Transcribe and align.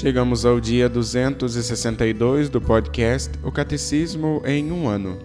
Chegamos 0.00 0.46
ao 0.46 0.60
dia 0.60 0.88
262 0.88 2.48
do 2.48 2.60
podcast 2.60 3.32
O 3.42 3.50
Catecismo 3.50 4.40
em 4.46 4.70
um 4.70 4.88
ano. 4.88 5.18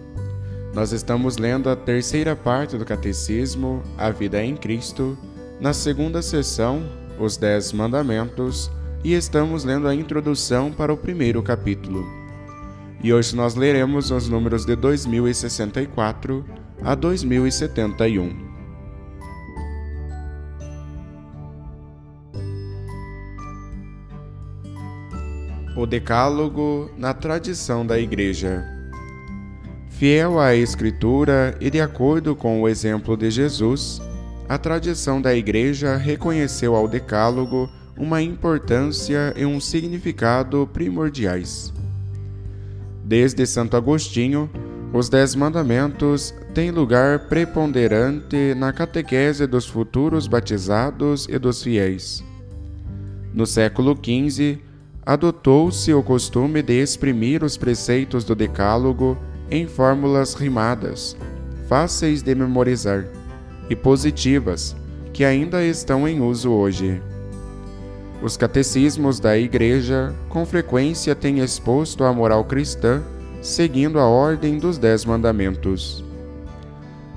Nós 0.74 0.90
estamos 0.90 1.36
lendo 1.36 1.70
a 1.70 1.76
terceira 1.76 2.34
parte 2.34 2.76
do 2.76 2.84
Catecismo, 2.84 3.84
A 3.96 4.10
Vida 4.10 4.42
em 4.42 4.56
Cristo, 4.56 5.16
na 5.60 5.72
segunda 5.72 6.20
sessão, 6.20 6.82
Os 7.20 7.36
Dez 7.36 7.72
Mandamentos, 7.72 8.68
e 9.04 9.14
estamos 9.14 9.62
lendo 9.62 9.86
a 9.86 9.94
introdução 9.94 10.72
para 10.72 10.92
o 10.92 10.96
primeiro 10.96 11.40
capítulo. 11.40 12.04
E 13.00 13.12
hoje 13.12 13.36
nós 13.36 13.54
leremos 13.54 14.10
os 14.10 14.28
números 14.28 14.66
de 14.66 14.74
2064 14.74 16.44
a 16.82 16.96
2071. 16.96 18.53
O 25.76 25.86
Decálogo 25.86 26.88
na 26.96 27.12
tradição 27.12 27.84
da 27.84 27.98
Igreja. 27.98 28.64
Fiel 29.88 30.38
à 30.38 30.54
Escritura 30.54 31.56
e 31.60 31.68
de 31.68 31.80
acordo 31.80 32.36
com 32.36 32.62
o 32.62 32.68
exemplo 32.68 33.16
de 33.16 33.28
Jesus, 33.28 34.00
a 34.48 34.56
tradição 34.56 35.20
da 35.20 35.34
Igreja 35.34 35.96
reconheceu 35.96 36.76
ao 36.76 36.86
Decálogo 36.86 37.68
uma 37.96 38.22
importância 38.22 39.34
e 39.36 39.44
um 39.44 39.60
significado 39.60 40.68
primordiais. 40.72 41.72
Desde 43.04 43.44
Santo 43.44 43.76
Agostinho, 43.76 44.48
os 44.92 45.08
Dez 45.08 45.34
Mandamentos 45.34 46.32
têm 46.54 46.70
lugar 46.70 47.26
preponderante 47.26 48.54
na 48.56 48.72
catequese 48.72 49.44
dos 49.44 49.66
futuros 49.66 50.28
batizados 50.28 51.26
e 51.28 51.36
dos 51.36 51.64
fiéis. 51.64 52.22
No 53.32 53.44
século 53.44 53.98
XV, 54.00 54.60
adotou-se 55.06 55.92
o 55.92 56.02
costume 56.02 56.62
de 56.62 56.80
exprimir 56.80 57.44
os 57.44 57.56
preceitos 57.56 58.24
do 58.24 58.34
Decálogo 58.34 59.18
em 59.50 59.66
fórmulas 59.66 60.34
rimadas, 60.34 61.16
fáceis 61.68 62.22
de 62.22 62.34
memorizar 62.34 63.04
e 63.68 63.76
positivas, 63.76 64.74
que 65.12 65.24
ainda 65.24 65.62
estão 65.62 66.08
em 66.08 66.20
uso 66.20 66.50
hoje. 66.50 67.02
Os 68.22 68.36
catecismos 68.36 69.20
da 69.20 69.36
Igreja 69.36 70.14
com 70.28 70.46
frequência 70.46 71.14
têm 71.14 71.40
exposto 71.40 72.04
a 72.04 72.12
moral 72.12 72.44
cristã 72.44 73.02
seguindo 73.42 73.98
a 73.98 74.06
ordem 74.06 74.58
dos 74.58 74.78
Dez 74.78 75.04
Mandamentos. 75.04 76.02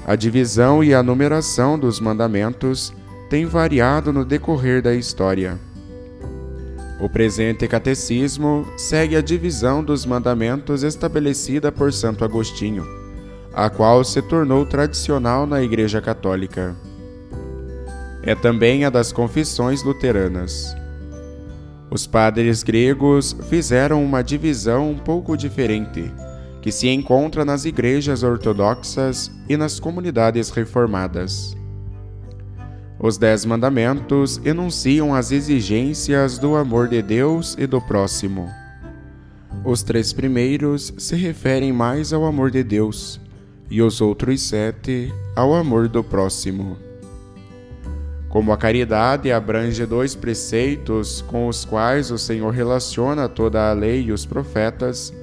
A 0.06 0.16
divisão 0.16 0.84
e 0.84 0.94
a 0.94 1.02
numeração 1.02 1.80
dos 1.80 2.00
mandamentos 2.02 2.94
têm 3.30 3.46
variado 3.46 4.12
no 4.12 4.26
decorrer 4.26 4.82
da 4.82 4.94
história. 4.94 5.58
O 7.00 7.08
presente 7.08 7.68
catecismo 7.68 8.66
segue 8.76 9.16
a 9.16 9.22
divisão 9.22 9.84
dos 9.84 10.04
mandamentos 10.04 10.82
estabelecida 10.82 11.72
por 11.72 11.94
Santo 11.94 12.26
Agostinho, 12.26 12.84
a 13.54 13.70
qual 13.70 14.04
se 14.04 14.20
tornou 14.20 14.66
tradicional 14.66 15.46
na 15.46 15.62
Igreja 15.62 16.02
Católica. 16.02 16.76
É 18.24 18.34
também 18.34 18.84
a 18.84 18.90
das 18.90 19.12
confissões 19.12 19.84
luteranas. 19.84 20.76
Os 21.92 22.08
padres 22.08 22.64
gregos 22.64 23.36
fizeram 23.48 24.04
uma 24.04 24.24
divisão 24.24 24.90
um 24.90 24.98
pouco 24.98 25.38
diferente, 25.38 26.12
que 26.64 26.72
se 26.72 26.90
encontra 26.90 27.46
nas 27.46 27.64
igrejas 27.64 28.24
ortodoxas 28.24 29.32
e 29.48 29.56
nas 29.56 29.80
comunidades 29.80 30.50
reformadas. 30.50 31.56
Os 33.00 33.16
Dez 33.16 33.46
Mandamentos 33.46 34.42
enunciam 34.44 35.14
as 35.14 35.32
exigências 35.32 36.40
do 36.40 36.56
amor 36.56 36.88
de 36.88 37.00
Deus 37.04 37.56
e 37.60 37.68
do 37.68 37.80
próximo. 37.80 38.50
Os 39.64 39.84
três 39.84 40.12
primeiros 40.12 40.92
se 40.98 41.16
referem 41.16 41.72
mais 41.72 42.12
ao 42.12 42.26
amor 42.26 42.50
de 42.50 42.64
Deus 42.64 43.22
e 43.70 43.84
os 43.84 44.02
outros 44.02 44.42
sete 44.42 45.14
ao 45.36 45.54
amor 45.54 45.88
do 45.88 46.04
próximo. 46.04 46.76
Como 48.30 48.52
a 48.52 48.58
caridade 48.58 49.32
abrange 49.32 49.86
dois 49.86 50.16
preceitos 50.16 51.22
com 51.22 51.48
os 51.48 51.64
quais 51.64 52.10
o 52.10 52.18
Senhor 52.18 52.52
relaciona 52.52 53.30
toda 53.30 53.70
a 53.70 53.74
lei 53.74 54.06
e 54.06 54.12
os 54.12 54.26
profetas, 54.26 55.14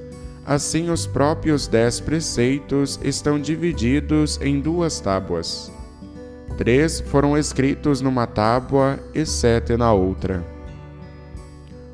assim 0.45 0.89
os 0.89 1.05
próprios 1.05 1.67
dez 1.67 1.99
preceitos 1.99 2.97
estão 3.03 3.37
divididos 3.37 4.39
em 4.41 4.61
duas 4.61 5.01
tábuas 5.01 5.75
Três 6.57 7.01
foram 7.01 7.37
escritos 7.37 8.01
numa 8.01 8.25
tábua 8.25 8.99
e 9.13 9.25
sete 9.25 9.75
na 9.75 9.91
outra. 9.91 10.43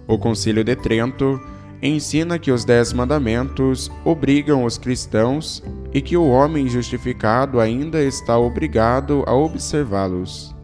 O 0.07 0.17
Concílio 0.17 0.63
de 0.63 0.75
Trento 0.75 1.39
ensina 1.81 2.37
que 2.37 2.51
os 2.51 2.63
Dez 2.63 2.93
Mandamentos 2.93 3.91
obrigam 4.05 4.65
os 4.65 4.77
cristãos 4.77 5.63
e 5.93 6.01
que 6.01 6.15
o 6.15 6.27
homem 6.27 6.67
justificado 6.67 7.59
ainda 7.59 8.01
está 8.03 8.37
obrigado 8.37 9.23
a 9.25 9.33
observá-los. 9.33 10.55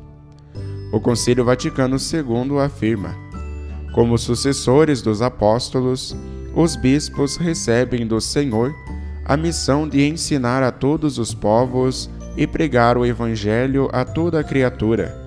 O 0.92 1.00
Concílio 1.00 1.44
Vaticano 1.44 1.98
II 1.98 2.60
afirma: 2.60 3.16
como 3.98 4.16
sucessores 4.16 5.02
dos 5.02 5.24
apóstolos, 5.24 6.16
os 6.54 6.76
bispos 6.76 7.36
recebem 7.36 8.06
do 8.06 8.22
Senhor 8.22 8.72
a 9.26 9.36
missão 9.36 9.90
de 9.90 10.08
ensinar 10.08 10.62
a 10.62 10.72
todos 10.72 11.18
os 11.18 11.34
povos 11.34 12.08
e 12.38 12.46
pregar 12.46 12.98
o 12.98 13.06
Evangelho 13.06 13.90
a 13.92 14.06
toda 14.06 14.44
criatura, 14.44 15.18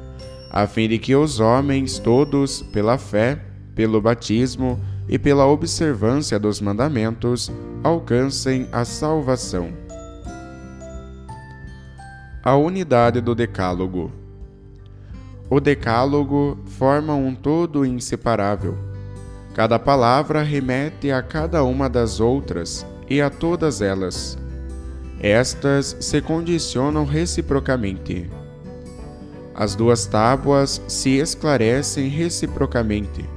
a 0.48 0.66
fim 0.66 0.88
de 0.88 0.98
que 0.98 1.14
os 1.14 1.40
homens 1.40 1.98
todos, 1.98 2.62
pela 2.62 2.96
fé, 2.96 3.38
pelo 3.74 4.00
batismo 4.00 4.78
e 5.08 5.18
pela 5.18 5.44
observância 5.44 6.38
dos 6.38 6.60
mandamentos, 6.60 7.50
alcancem 7.82 8.68
a 8.70 8.84
salvação. 8.84 9.72
A 12.44 12.54
unidade 12.56 13.20
do 13.20 13.34
Decálogo. 13.34 14.12
O 15.50 15.58
Decálogo 15.58 16.58
forma 16.64 17.12
um 17.12 17.34
todo 17.34 17.84
inseparável. 17.84 18.78
Cada 19.52 19.80
palavra 19.80 20.42
remete 20.42 21.10
a 21.10 21.20
cada 21.20 21.64
uma 21.64 21.88
das 21.88 22.20
outras 22.20 22.86
e 23.08 23.20
a 23.20 23.28
todas 23.28 23.82
elas 23.82 24.39
estas 25.20 25.96
se 26.00 26.20
condicionam 26.22 27.04
reciprocamente. 27.04 28.30
As 29.54 29.74
duas 29.74 30.06
tábuas 30.06 30.80
se 30.88 31.18
esclarecem 31.18 32.08
reciprocamente, 32.08 33.28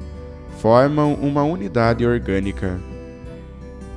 formam 0.59 1.13
uma 1.15 1.43
unidade 1.43 2.05
orgânica. 2.05 2.79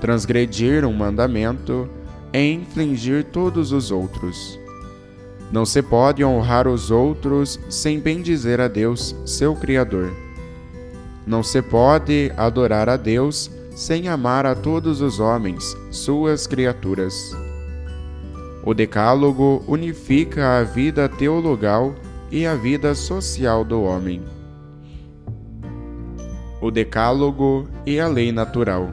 Transgredir 0.01 0.85
um 0.85 0.93
mandamento 0.93 1.89
é 2.33 2.45
infligir 2.45 3.23
todos 3.25 3.71
os 3.71 3.93
outros. 3.93 4.59
Não 5.53 5.65
se 5.65 5.81
pode 5.81 6.25
honrar 6.25 6.67
os 6.67 6.91
outros 6.91 7.61
sem 7.71 8.01
bendizer 8.01 8.61
a 8.61 8.67
Deus, 8.67 9.15
seu 9.25 9.55
Criador. 9.55 10.13
Não 11.25 11.43
se 11.45 11.63
pode 11.63 12.33
adorar 12.37 12.89
a 12.89 12.97
Deus 12.97 13.49
sem 13.77 14.09
amar 14.09 14.45
a 14.45 14.57
todos 14.57 15.01
os 15.01 15.21
homens, 15.21 15.77
suas 15.91 16.47
criaturas. 16.49 17.46
O 18.67 18.75
Decálogo 18.75 19.65
unifica 19.67 20.59
a 20.59 20.63
vida 20.63 21.09
teologal 21.09 21.95
e 22.31 22.45
a 22.45 22.55
vida 22.55 22.95
social 22.95 23.65
do 23.65 23.83
homem. 23.83 24.21
o 26.61 26.71
Decálogo 26.71 27.69
e 27.87 28.01
a 28.01 28.09
Lei 28.09 28.33
Natural. 28.33 28.91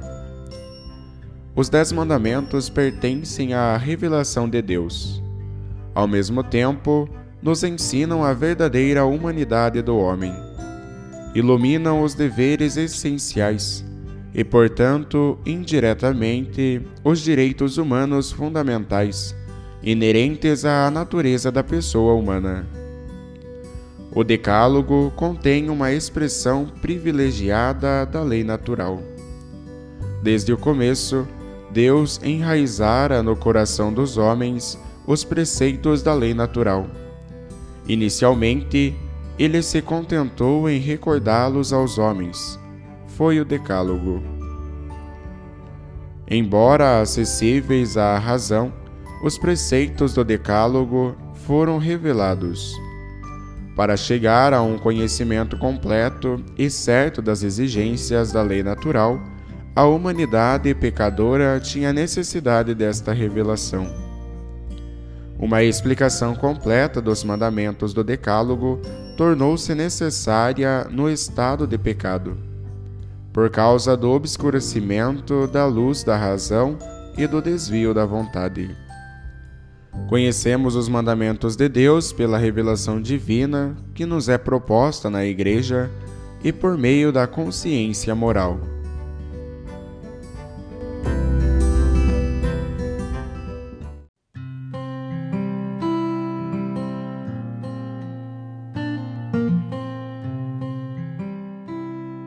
Os 1.55 1.69
Dez 1.69 1.91
Mandamentos 1.91 2.69
pertencem 2.69 3.55
à 3.55 3.75
revelação 3.77 4.47
de 4.47 4.61
Deus. 4.61 5.23
Ao 5.95 6.07
mesmo 6.07 6.43
tempo, 6.43 7.09
nos 7.41 7.63
ensinam 7.63 8.23
a 8.23 8.31
verdadeira 8.33 9.05
humanidade 9.05 9.81
do 9.81 9.97
homem. 9.97 10.33
Iluminam 11.33 12.03
os 12.03 12.13
deveres 12.13 12.77
essenciais 12.77 13.83
e, 14.35 14.43
portanto, 14.43 15.39
indiretamente, 15.43 16.79
os 17.03 17.21
direitos 17.21 17.77
humanos 17.77 18.31
fundamentais, 18.31 19.35
inerentes 19.83 20.63
à 20.63 20.89
natureza 20.89 21.51
da 21.51 21.61
pessoa 21.61 22.13
humana. 22.13 22.65
O 24.15 24.23
Decálogo 24.23 25.11
contém 25.15 25.69
uma 25.69 25.91
expressão 25.91 26.67
privilegiada 26.81 28.05
da 28.05 28.21
lei 28.21 28.43
natural. 28.43 29.01
Desde 30.21 30.53
o 30.53 30.57
começo, 30.57 31.27
Deus 31.71 32.21
enraizara 32.23 33.21
no 33.21 33.35
coração 33.35 33.91
dos 33.91 34.17
homens 34.17 34.79
os 35.05 35.23
preceitos 35.23 36.01
da 36.01 36.13
lei 36.13 36.33
natural. 36.33 36.87
Inicialmente, 37.85 38.95
ele 39.37 39.61
se 39.61 39.81
contentou 39.81 40.69
em 40.69 40.79
recordá-los 40.79 41.73
aos 41.73 41.97
homens. 41.97 42.57
Foi 43.07 43.39
o 43.39 43.45
Decálogo. 43.45 44.23
Embora 46.29 47.01
acessíveis 47.01 47.97
à 47.97 48.17
razão, 48.17 48.71
os 49.23 49.37
preceitos 49.37 50.13
do 50.13 50.23
Decálogo 50.23 51.15
foram 51.45 51.79
revelados 51.79 52.75
para 53.75 53.97
chegar 53.97 54.53
a 54.53 54.61
um 54.61 54.77
conhecimento 54.77 55.57
completo 55.57 56.43
e 56.57 56.69
certo 56.69 57.21
das 57.21 57.41
exigências 57.41 58.31
da 58.31 58.41
lei 58.41 58.61
natural, 58.61 59.19
a 59.75 59.83
humanidade 59.83 60.73
pecadora 60.75 61.59
tinha 61.59 61.91
necessidade 61.91 62.75
desta 62.75 63.11
revelação. 63.11 63.87
Uma 65.39 65.63
explicação 65.63 66.35
completa 66.35 67.01
dos 67.01 67.23
mandamentos 67.23 67.93
do 67.93 68.03
Decálogo 68.03 68.79
tornou-se 69.17 69.73
necessária 69.73 70.87
no 70.91 71.09
estado 71.09 71.65
de 71.65 71.77
pecado, 71.77 72.37
por 73.33 73.49
causa 73.49 73.97
do 73.97 74.11
obscurecimento 74.11 75.47
da 75.47 75.65
luz 75.65 76.03
da 76.03 76.15
razão 76.15 76.77
e 77.17 77.25
do 77.25 77.41
desvio 77.41 77.93
da 77.93 78.05
vontade. 78.05 78.82
Conhecemos 80.07 80.75
os 80.75 80.89
mandamentos 80.89 81.55
de 81.55 81.69
Deus 81.69 82.11
pela 82.11 82.37
revelação 82.37 83.01
divina 83.01 83.75
que 83.95 84.05
nos 84.05 84.29
é 84.29 84.37
proposta 84.37 85.09
na 85.09 85.25
Igreja 85.25 85.89
e 86.43 86.51
por 86.51 86.77
meio 86.77 87.11
da 87.11 87.25
consciência 87.25 88.13
moral. 88.13 88.59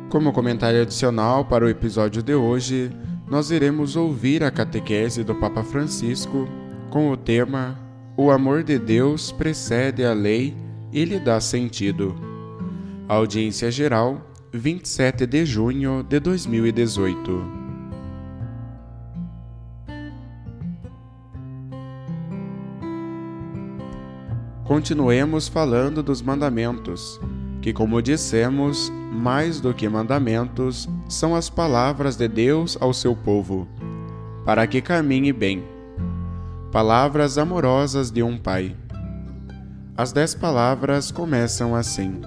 Como 0.08 0.32
comentário 0.32 0.80
adicional 0.80 1.44
para 1.44 1.64
o 1.64 1.68
episódio 1.68 2.22
de 2.22 2.34
hoje, 2.34 2.90
nós 3.28 3.50
iremos 3.50 3.96
ouvir 3.96 4.42
a 4.42 4.50
catequese 4.50 5.22
do 5.22 5.34
Papa 5.34 5.62
Francisco 5.62 6.48
com 6.90 7.10
o 7.10 7.16
tema 7.16 7.78
O 8.16 8.30
amor 8.30 8.62
de 8.62 8.78
Deus 8.78 9.30
precede 9.30 10.04
a 10.04 10.12
lei 10.12 10.56
e 10.92 11.04
lhe 11.04 11.18
dá 11.18 11.40
sentido. 11.40 12.14
Audiência 13.08 13.70
Geral, 13.70 14.20
27 14.52 15.26
de 15.26 15.44
junho 15.44 16.02
de 16.02 16.18
2018. 16.18 17.66
Continuemos 24.64 25.46
falando 25.46 26.02
dos 26.02 26.20
mandamentos, 26.20 27.20
que, 27.62 27.72
como 27.72 28.02
dissemos, 28.02 28.90
mais 29.12 29.60
do 29.60 29.72
que 29.72 29.88
mandamentos, 29.88 30.88
são 31.08 31.36
as 31.36 31.48
palavras 31.48 32.16
de 32.16 32.26
Deus 32.26 32.76
ao 32.80 32.92
seu 32.92 33.14
povo, 33.14 33.68
para 34.44 34.66
que 34.66 34.80
caminhe 34.80 35.32
bem 35.32 35.75
Palavras 36.76 37.38
amorosas 37.38 38.10
de 38.10 38.22
um 38.22 38.36
pai. 38.36 38.76
As 39.96 40.12
dez 40.12 40.34
palavras 40.34 41.10
começam 41.10 41.74
assim: 41.74 42.20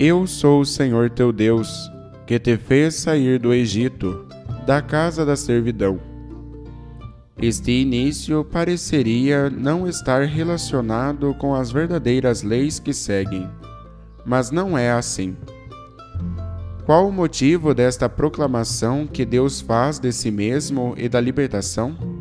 Eu 0.00 0.26
sou 0.26 0.62
o 0.62 0.64
Senhor 0.64 1.10
teu 1.10 1.30
Deus, 1.34 1.92
que 2.26 2.38
te 2.38 2.56
fez 2.56 2.94
sair 2.94 3.38
do 3.38 3.52
Egito, 3.52 4.26
da 4.64 4.80
casa 4.80 5.26
da 5.26 5.36
servidão. 5.36 6.00
Este 7.42 7.72
início 7.72 8.42
pareceria 8.42 9.50
não 9.50 9.86
estar 9.86 10.22
relacionado 10.22 11.34
com 11.34 11.54
as 11.54 11.70
verdadeiras 11.70 12.42
leis 12.42 12.78
que 12.78 12.94
seguem, 12.94 13.50
mas 14.24 14.50
não 14.50 14.78
é 14.78 14.90
assim. 14.92 15.36
Qual 16.86 17.06
o 17.06 17.12
motivo 17.12 17.74
desta 17.74 18.08
proclamação 18.08 19.06
que 19.06 19.26
Deus 19.26 19.60
faz 19.60 19.98
de 19.98 20.10
si 20.10 20.30
mesmo 20.30 20.94
e 20.96 21.06
da 21.06 21.20
libertação? 21.20 22.11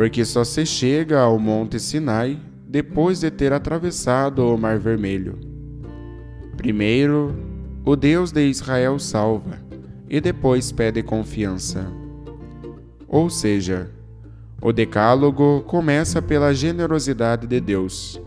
Porque 0.00 0.24
só 0.24 0.44
se 0.44 0.64
chega 0.64 1.20
ao 1.20 1.38
Monte 1.38 1.78
Sinai 1.78 2.40
depois 2.66 3.20
de 3.20 3.30
ter 3.30 3.52
atravessado 3.52 4.38
o 4.38 4.56
Mar 4.56 4.78
Vermelho. 4.78 5.38
Primeiro, 6.56 7.36
o 7.84 7.94
Deus 7.94 8.32
de 8.32 8.48
Israel 8.48 8.98
salva 8.98 9.58
e 10.08 10.18
depois 10.18 10.72
pede 10.72 11.02
confiança. 11.02 11.86
Ou 13.06 13.28
seja, 13.28 13.90
o 14.62 14.72
Decálogo 14.72 15.64
começa 15.66 16.22
pela 16.22 16.54
generosidade 16.54 17.46
de 17.46 17.60
Deus. 17.60 18.18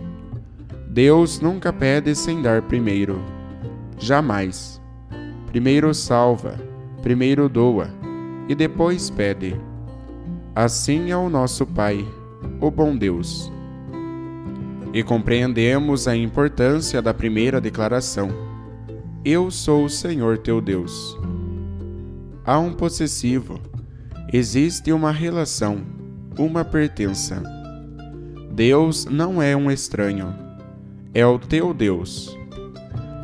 Deus 0.88 1.40
nunca 1.40 1.74
pede 1.74 2.14
sem 2.14 2.40
dar 2.40 2.62
primeiro. 2.62 3.20
Jamais. 3.98 4.80
Primeiro 5.48 5.92
salva, 5.92 6.54
primeiro 7.02 7.50
doa 7.50 7.90
e 8.48 8.54
depois 8.54 9.10
pede. 9.10 9.60
Assim 10.56 11.10
é 11.10 11.18
o 11.18 11.30
nosso 11.30 11.66
Pai, 11.66 12.06
o 12.62 12.70
bom 12.70 12.96
Deus. 12.96 13.52
E 14.94 15.02
compreendemos 15.02 16.08
a 16.08 16.16
importância 16.16 17.02
da 17.02 17.12
primeira 17.12 17.60
declaração: 17.60 18.30
Eu 19.26 19.50
sou 19.50 19.86
o 19.86 19.90
Senhor 19.90 20.38
teu 20.38 20.62
Deus. 20.62 21.18
Há 22.46 22.60
um 22.60 22.72
possessivo, 22.72 23.60
existe 24.32 24.92
uma 24.92 25.12
relação, 25.12 25.82
uma 26.38 26.64
pertença. 26.64 27.42
Deus 28.52 29.06
não 29.06 29.42
é 29.42 29.58
um 29.58 29.72
estranho, 29.72 30.36
é 31.16 31.26
o 31.26 31.40
teu 31.40 31.74
Deus. 31.74 32.38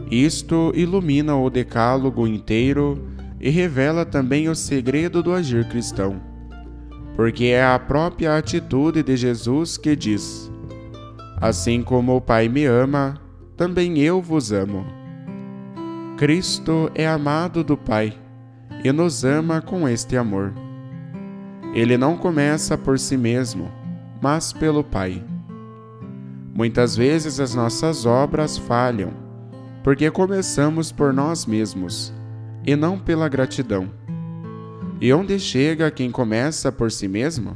Isto 0.10 0.72
ilumina 0.74 1.38
o 1.38 1.48
decálogo 1.48 2.26
inteiro 2.26 3.08
e 3.40 3.52
revela 3.52 4.04
também 4.04 4.50
o 4.50 4.56
segredo 4.56 5.22
do 5.22 5.32
agir 5.32 5.70
cristão 5.70 6.29
porque 7.20 7.48
é 7.48 7.62
a 7.62 7.78
própria 7.78 8.38
atitude 8.38 9.04
de 9.04 9.18
Jesus 9.18 9.76
que 9.76 9.94
diz: 9.94 10.50
Assim 11.42 11.84
como 11.84 12.16
o 12.16 12.22
Pai 12.22 12.48
me 12.48 12.64
ama, 12.64 13.20
também 13.58 14.00
eu 14.00 14.22
vos 14.22 14.54
amo. 14.54 14.86
Cristo 16.18 16.90
é 16.96 17.06
amado 17.06 17.62
do 17.62 17.76
Pai 17.76 18.18
e 18.86 18.92
nos 18.94 19.26
ama 19.26 19.62
com 19.62 19.86
este 19.86 20.16
amor. 20.16 20.54
Ele 21.74 21.98
não 21.98 22.16
começa 22.16 22.78
por 22.78 22.98
si 22.98 23.18
mesmo, 23.18 23.70
mas 24.22 24.54
pelo 24.54 24.82
Pai. 24.82 25.22
Muitas 26.56 26.96
vezes 26.96 27.38
as 27.42 27.54
nossas 27.54 28.06
obras 28.06 28.58
falham, 28.58 29.12
porque 29.84 30.10
começamos 30.10 30.90
por 30.90 31.12
nós 31.12 31.46
mesmos 31.46 32.14
e 32.66 32.78
não 32.78 32.98
pela 32.98 33.28
gratidão. 33.28 33.99
E 35.02 35.14
onde 35.14 35.40
chega 35.40 35.90
quem 35.90 36.12
começa 36.12 36.72
por 36.74 36.92
si 36.92 37.08
mesmo? 37.08 37.56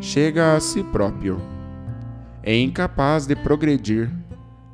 Chega 0.00 0.56
a 0.56 0.60
si 0.60 0.82
próprio. 0.82 1.38
É 2.42 2.56
incapaz 2.58 3.26
de 3.26 3.36
progredir, 3.36 4.10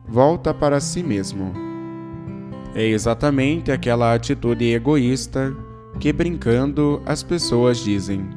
volta 0.06 0.54
para 0.54 0.78
si 0.78 1.02
mesmo. 1.02 1.52
É 2.72 2.84
exatamente 2.86 3.72
aquela 3.72 4.14
atitude 4.14 4.72
egoísta 4.72 5.52
que, 5.98 6.12
brincando, 6.12 7.02
as 7.04 7.24
pessoas 7.24 7.78
dizem: 7.78 8.28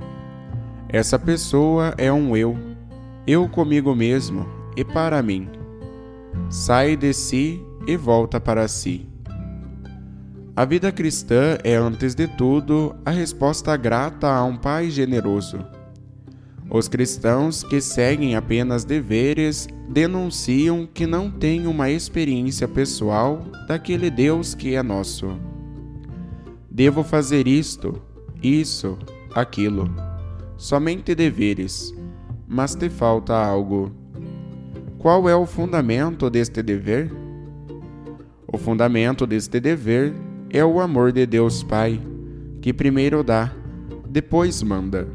Essa 0.90 1.20
pessoa 1.20 1.94
é 2.00 2.12
um 2.12 2.36
eu, 2.36 2.58
eu 3.28 3.48
comigo 3.48 3.94
mesmo 3.94 4.48
e 4.76 4.84
para 4.84 5.22
mim. 5.22 5.48
Sai 6.50 6.96
de 6.96 7.14
si 7.14 7.64
e 7.86 7.96
volta 7.96 8.40
para 8.40 8.68
si. 8.68 9.13
A 10.56 10.66
vida 10.66 10.92
cristã 10.92 11.58
é, 11.64 11.74
antes 11.74 12.14
de 12.14 12.28
tudo, 12.28 12.96
a 13.04 13.10
resposta 13.10 13.76
grata 13.76 14.28
a 14.28 14.44
um 14.44 14.56
Pai 14.56 14.92
generoso. 14.92 15.58
Os 16.70 16.88
cristãos 16.88 17.64
que 17.64 17.82
seguem 17.82 18.36
apenas 18.36 18.86
deveres 18.86 19.68
denunciam 19.90 20.88
que 20.92 21.08
não 21.08 21.32
têm 21.32 21.66
uma 21.66 21.90
experiência 21.90 22.68
pessoal 22.68 23.40
daquele 23.68 24.12
Deus 24.12 24.54
que 24.54 24.76
é 24.76 24.84
nosso. 24.84 25.36
Devo 26.70 27.04
fazer 27.04 27.48
isto, 27.48 28.00
isso, 28.42 29.00
aquilo. 29.34 29.90
Somente 30.56 31.16
deveres, 31.16 31.92
mas 32.48 32.76
te 32.76 32.92
falta 32.92 33.34
algo. 33.34 33.92
Qual 35.00 35.28
é 35.28 35.36
o 35.36 35.48
fundamento 35.48 36.30
deste 36.30 36.62
dever? 36.62 37.12
O 38.48 38.60
fundamento 38.60 39.26
deste 39.26 39.60
dever 39.60 40.14
é 40.54 40.64
o 40.64 40.80
amor 40.80 41.12
de 41.12 41.26
Deus 41.26 41.64
Pai, 41.64 42.00
que 42.62 42.72
primeiro 42.72 43.24
dá, 43.24 43.52
depois 44.08 44.62
manda. 44.62 45.08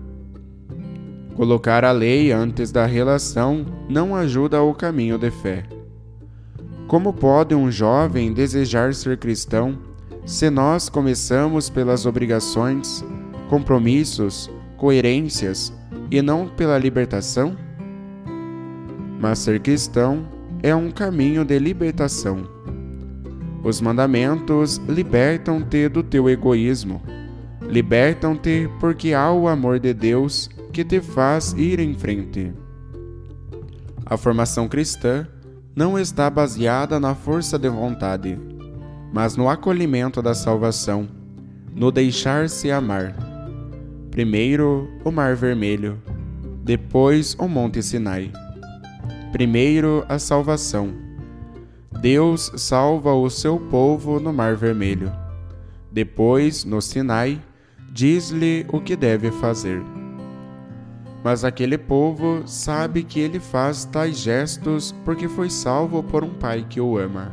Colocar 1.37 1.85
a 1.85 1.93
lei 1.93 2.33
antes 2.33 2.73
da 2.73 2.85
relação 2.85 3.65
não 3.89 4.17
ajuda 4.17 4.57
ao 4.57 4.75
caminho 4.75 5.17
de 5.17 5.31
fé. 5.31 5.63
Como 6.89 7.13
pode 7.13 7.55
um 7.55 7.71
jovem 7.71 8.33
desejar 8.33 8.93
ser 8.93 9.17
cristão 9.17 9.79
se 10.27 10.51
nós 10.51 10.89
começamos 10.89 11.71
pelas 11.71 12.05
obrigações, 12.05 13.05
compromissos, 13.49 14.51
coerências 14.77 15.73
e 16.11 16.21
não 16.21 16.49
pela 16.49 16.77
libertação? 16.77 17.57
Mas 19.21 19.39
ser 19.39 19.61
cristão 19.61 20.27
é 20.65 20.75
um 20.75 20.91
caminho 20.91 21.45
de 21.45 21.61
libertação. 21.61 22.58
Os 23.63 23.81
mandamentos 23.81 24.77
libertam-te 24.89 25.89
do 25.89 26.03
teu 26.03 26.29
egoísmo, 26.29 27.03
libertam-te 27.63 28.71
porque 28.79 29.13
há 29.13 29.33
o 29.33 29.49
amor 29.49 29.79
de 29.81 29.93
Deus 29.93 30.49
que 30.73 30.85
te 30.85 31.01
faz 31.01 31.53
ir 31.55 31.81
em 31.81 31.95
frente. 31.95 32.53
A 34.07 34.17
formação 34.17 34.69
cristã 34.69 35.27
não 35.75 35.99
está 35.99 36.31
baseada 36.31 36.99
na 36.99 37.15
força 37.15 37.59
de 37.59 37.69
vontade, 37.69 38.39
mas 39.13 39.37
no 39.37 39.49
acolhimento 39.49 40.23
da 40.23 40.35
salvação, 40.35 41.09
no 41.75 41.91
deixar-se 41.91 42.71
amar. 42.71 43.15
Primeiro 44.11 44.89
o 45.05 45.11
Mar 45.11 45.37
Vermelho, 45.37 46.01
depois 46.65 47.37
o 47.39 47.47
Monte 47.47 47.83
Sinai. 47.83 48.33
Primeiro 49.33 50.05
a 50.09 50.19
salvação. 50.19 51.08
Deus 51.91 52.53
salva 52.57 53.13
o 53.13 53.29
seu 53.29 53.59
povo 53.59 54.21
no 54.21 54.33
Mar 54.33 54.55
Vermelho. 54.55 55.11
Depois, 55.91 56.65
no 56.65 56.81
Sinai, 56.81 57.43
diz-lhe 57.91 58.67
o 58.69 58.81
que 58.81 58.95
deve 58.95 59.33
fazer. 59.33 59.83
Mas 61.25 61.45
aquele 61.45 61.77
povo 61.77 62.43
sabe 62.47 63.03
que 63.03 63.19
ele 63.19 63.41
faz 63.41 63.85
tais 63.85 64.19
gestos 64.19 64.95
porque 65.05 65.29
foi 65.29 65.51
salvo 65.51 66.03
por 66.03 66.23
um 66.23 66.35
pai 66.35 66.65
que 66.69 66.81
o 66.81 66.97
ama. 66.97 67.33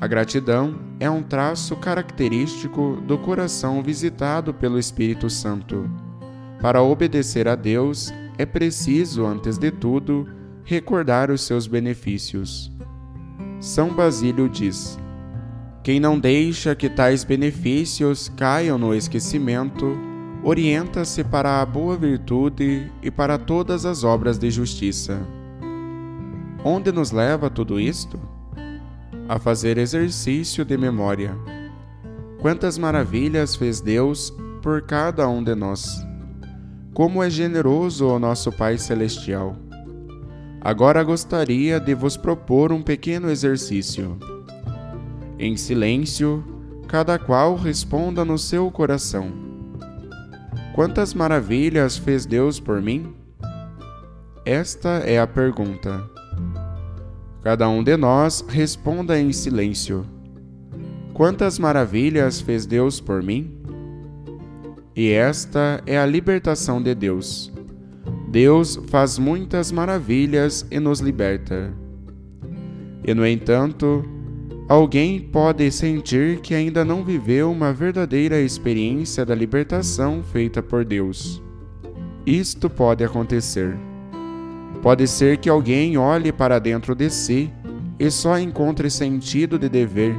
A 0.00 0.06
gratidão 0.08 0.80
é 0.98 1.08
um 1.08 1.22
traço 1.22 1.76
característico 1.76 3.00
do 3.06 3.16
coração 3.16 3.82
visitado 3.82 4.52
pelo 4.52 4.78
Espírito 4.78 5.30
Santo. 5.30 5.88
Para 6.60 6.82
obedecer 6.82 7.46
a 7.46 7.54
Deus, 7.54 8.12
é 8.36 8.44
preciso, 8.44 9.24
antes 9.24 9.58
de 9.58 9.70
tudo, 9.70 10.26
recordar 10.64 11.30
os 11.30 11.42
seus 11.42 11.68
benefícios. 11.68 12.72
São 13.62 13.94
Basílio 13.94 14.48
diz: 14.48 14.98
Quem 15.84 16.00
não 16.00 16.18
deixa 16.18 16.74
que 16.74 16.90
tais 16.90 17.22
benefícios 17.22 18.28
caiam 18.28 18.76
no 18.76 18.92
esquecimento, 18.92 19.96
orienta-se 20.42 21.22
para 21.22 21.62
a 21.62 21.64
boa 21.64 21.96
virtude 21.96 22.90
e 23.00 23.08
para 23.08 23.38
todas 23.38 23.86
as 23.86 24.02
obras 24.02 24.36
de 24.36 24.50
justiça. 24.50 25.22
Onde 26.64 26.90
nos 26.90 27.12
leva 27.12 27.48
tudo 27.48 27.78
isto? 27.78 28.18
A 29.28 29.38
fazer 29.38 29.78
exercício 29.78 30.64
de 30.64 30.76
memória. 30.76 31.32
Quantas 32.40 32.76
maravilhas 32.76 33.54
fez 33.54 33.80
Deus 33.80 34.34
por 34.60 34.82
cada 34.82 35.28
um 35.28 35.40
de 35.40 35.54
nós! 35.54 36.04
Como 36.92 37.22
é 37.22 37.30
generoso 37.30 38.08
o 38.08 38.18
nosso 38.18 38.50
Pai 38.50 38.76
Celestial! 38.76 39.56
Agora 40.64 41.02
gostaria 41.02 41.80
de 41.80 41.94
vos 41.94 42.16
propor 42.16 42.72
um 42.72 42.82
pequeno 42.82 43.30
exercício. 43.30 44.18
Em 45.38 45.56
silêncio, 45.56 46.44
cada 46.86 47.18
qual 47.18 47.56
responda 47.56 48.24
no 48.24 48.38
seu 48.38 48.70
coração 48.70 49.52
Quantas 50.74 51.12
maravilhas 51.12 51.98
fez 51.98 52.24
Deus 52.24 52.58
por 52.58 52.80
mim? 52.80 53.14
Esta 54.42 55.00
é 55.04 55.20
a 55.20 55.26
pergunta. 55.26 56.02
Cada 57.42 57.68
um 57.68 57.84
de 57.84 57.94
nós 57.94 58.42
responda 58.48 59.20
em 59.20 59.34
silêncio: 59.34 60.06
Quantas 61.12 61.58
maravilhas 61.58 62.40
fez 62.40 62.64
Deus 62.64 63.00
por 63.00 63.22
mim? 63.22 63.54
E 64.96 65.10
esta 65.10 65.82
é 65.84 65.98
a 65.98 66.06
libertação 66.06 66.80
de 66.80 66.94
Deus. 66.94 67.51
Deus 68.32 68.80
faz 68.88 69.16
muitas 69.16 69.70
maravilhas 69.70 70.66
e 70.70 70.80
nos 70.80 70.98
liberta. 70.98 71.72
E, 73.06 73.14
no 73.14 73.24
entanto, 73.24 74.04
Alguém 74.72 75.20
pode 75.20 75.70
sentir 75.70 76.40
que 76.40 76.54
ainda 76.54 76.82
não 76.82 77.04
viveu 77.04 77.50
uma 77.50 77.74
verdadeira 77.74 78.40
experiência 78.40 79.22
da 79.22 79.34
libertação 79.34 80.22
feita 80.22 80.62
por 80.62 80.82
Deus. 80.82 81.42
Isto 82.24 82.70
pode 82.70 83.04
acontecer. 83.04 83.76
Pode 84.80 85.06
ser 85.06 85.36
que 85.36 85.50
alguém 85.50 85.98
olhe 85.98 86.32
para 86.32 86.58
dentro 86.58 86.94
de 86.94 87.10
si 87.10 87.52
e 87.98 88.10
só 88.10 88.38
encontre 88.38 88.88
sentido 88.88 89.58
de 89.58 89.68
dever, 89.68 90.16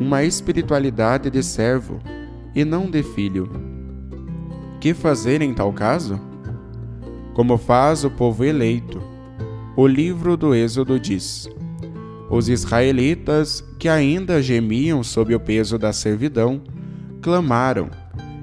uma 0.00 0.24
espiritualidade 0.24 1.30
de 1.30 1.40
servo 1.40 2.00
e 2.56 2.64
não 2.64 2.90
de 2.90 3.04
filho. 3.04 3.48
Que 4.80 4.94
fazer 4.94 5.40
em 5.42 5.54
tal 5.54 5.72
caso? 5.72 6.20
Como 7.36 7.58
faz 7.58 8.02
o 8.02 8.10
povo 8.10 8.46
eleito. 8.46 8.98
O 9.76 9.86
livro 9.86 10.38
do 10.38 10.54
Êxodo 10.54 10.98
diz: 10.98 11.46
os 12.30 12.48
israelitas, 12.48 13.62
que 13.78 13.90
ainda 13.90 14.40
gemiam 14.40 15.02
sob 15.02 15.34
o 15.34 15.38
peso 15.38 15.78
da 15.78 15.92
servidão, 15.92 16.62
clamaram, 17.20 17.90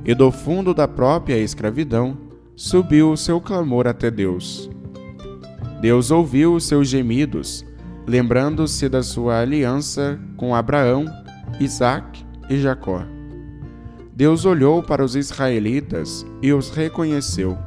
e 0.05 0.13
do 0.13 0.29
fundo 0.29 0.75
da 0.75 0.87
própria 0.87 1.39
escravidão 1.39 2.15
subiu 2.55 3.11
o 3.11 3.17
seu 3.17 3.41
clamor 3.41 3.87
até 3.87 4.11
Deus. 4.11 4.69
Deus 5.81 6.11
ouviu 6.11 6.53
os 6.53 6.65
seus 6.65 6.87
gemidos, 6.87 7.65
lembrando-se 8.05 8.87
da 8.87 9.01
sua 9.01 9.39
aliança 9.39 10.19
com 10.37 10.53
Abraão, 10.53 11.05
Isaque 11.59 12.23
e 12.47 12.59
Jacó. 12.59 13.03
Deus 14.15 14.45
olhou 14.45 14.83
para 14.83 15.03
os 15.03 15.15
israelitas 15.15 16.23
e 16.43 16.53
os 16.53 16.69
reconheceu. 16.69 17.57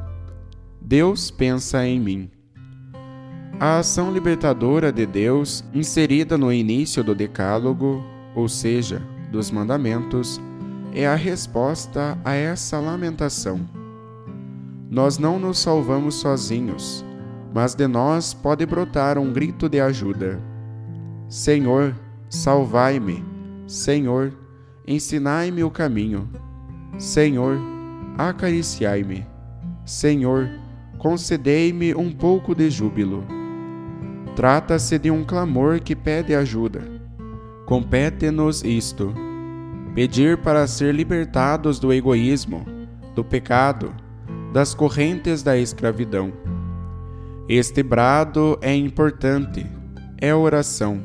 Deus 0.89 1.29
pensa 1.29 1.85
em 1.85 1.99
mim. 1.99 2.31
A 3.59 3.79
ação 3.79 4.09
libertadora 4.09 4.89
de 4.89 5.05
Deus, 5.05 5.61
inserida 5.73 6.37
no 6.37 6.53
início 6.53 7.03
do 7.03 7.13
Decálogo, 7.13 8.01
ou 8.33 8.47
seja, 8.47 9.01
dos 9.29 9.51
mandamentos, 9.51 10.39
é 10.93 11.05
a 11.05 11.15
resposta 11.15 12.17
a 12.23 12.33
essa 12.35 12.79
lamentação. 12.79 13.59
Nós 14.89 15.17
não 15.17 15.37
nos 15.37 15.59
salvamos 15.59 16.15
sozinhos, 16.15 17.03
mas 17.53 17.75
de 17.75 17.85
nós 17.85 18.33
pode 18.33 18.65
brotar 18.65 19.17
um 19.17 19.33
grito 19.33 19.67
de 19.67 19.81
ajuda. 19.81 20.41
Senhor, 21.27 21.93
salvai-me. 22.29 23.25
Senhor, 23.67 24.31
ensinai-me 24.87 25.65
o 25.65 25.69
caminho. 25.69 26.29
Senhor, 26.97 27.59
acariciai-me. 28.17 29.27
Senhor, 29.85 30.49
concedei-me 30.97 31.93
um 31.95 32.11
pouco 32.11 32.55
de 32.55 32.69
júbilo. 32.69 33.23
Trata-se 34.35 34.99
de 34.99 35.09
um 35.09 35.23
clamor 35.23 35.79
que 35.79 35.95
pede 35.95 36.35
ajuda. 36.35 36.81
Compete-nos 37.65 38.63
isto: 38.63 39.13
pedir 39.95 40.37
para 40.37 40.67
ser 40.67 40.93
libertados 40.93 41.79
do 41.79 41.91
egoísmo, 41.91 42.65
do 43.15 43.23
pecado, 43.23 43.93
das 44.53 44.73
correntes 44.73 45.43
da 45.43 45.57
escravidão. 45.57 46.31
Este 47.49 47.81
brado 47.81 48.57
é 48.61 48.75
importante, 48.75 49.65
é 50.19 50.35
oração, 50.35 51.01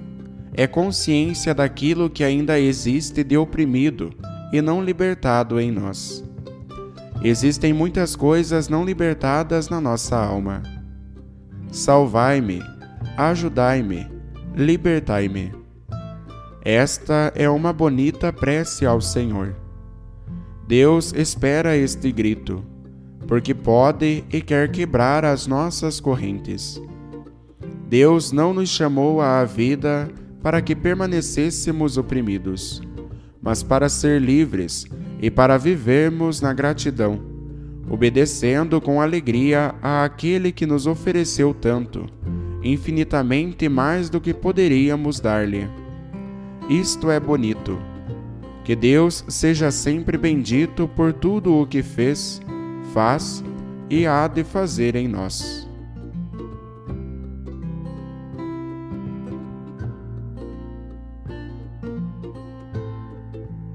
é 0.54 0.66
consciência 0.66 1.54
daquilo 1.54 2.10
que 2.10 2.24
ainda 2.24 2.58
existe 2.58 3.22
de 3.22 3.36
oprimido 3.36 4.12
e 4.52 4.60
não 4.60 4.82
libertado 4.82 5.58
em 5.60 5.70
nós. 5.70 6.22
Existem 7.24 7.72
muitas 7.72 8.16
coisas 8.16 8.68
não 8.68 8.84
libertadas 8.84 9.68
na 9.68 9.80
nossa 9.80 10.16
alma. 10.16 10.60
Salvai-me, 11.70 12.60
ajudai-me, 13.16 14.08
libertai-me. 14.56 15.52
Esta 16.64 17.32
é 17.36 17.48
uma 17.48 17.72
bonita 17.72 18.32
prece 18.32 18.84
ao 18.84 19.00
Senhor. 19.00 19.54
Deus 20.66 21.12
espera 21.12 21.76
este 21.76 22.10
grito, 22.10 22.64
porque 23.28 23.54
pode 23.54 24.24
e 24.32 24.40
quer 24.40 24.72
quebrar 24.72 25.24
as 25.24 25.46
nossas 25.46 26.00
correntes. 26.00 26.82
Deus 27.88 28.32
não 28.32 28.52
nos 28.52 28.68
chamou 28.68 29.20
à 29.20 29.44
vida 29.44 30.10
para 30.42 30.60
que 30.60 30.74
permanecêssemos 30.74 31.96
oprimidos, 31.96 32.82
mas 33.40 33.62
para 33.62 33.88
ser 33.88 34.20
livres 34.20 34.86
e 35.22 35.30
para 35.30 35.56
vivermos 35.56 36.40
na 36.40 36.52
gratidão, 36.52 37.22
obedecendo 37.88 38.80
com 38.80 39.00
alegria 39.00 39.72
àquele 39.80 40.50
que 40.50 40.66
nos 40.66 40.84
ofereceu 40.84 41.54
tanto, 41.54 42.06
infinitamente 42.60 43.68
mais 43.68 44.10
do 44.10 44.20
que 44.20 44.34
poderíamos 44.34 45.20
dar-lhe. 45.20 45.68
Isto 46.68 47.08
é 47.08 47.20
bonito. 47.20 47.78
Que 48.64 48.74
Deus 48.74 49.24
seja 49.28 49.70
sempre 49.70 50.18
bendito 50.18 50.88
por 50.88 51.12
tudo 51.12 51.54
o 51.54 51.66
que 51.66 51.82
fez, 51.82 52.40
faz 52.92 53.44
e 53.88 54.06
há 54.06 54.26
de 54.26 54.42
fazer 54.42 54.96
em 54.96 55.06
nós. 55.06 55.71